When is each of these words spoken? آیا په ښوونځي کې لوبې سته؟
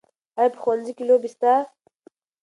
آیا 0.39 0.49
په 0.53 0.57
ښوونځي 0.61 0.93
کې 0.97 1.03
لوبې 1.09 1.29
سته؟ 1.33 1.53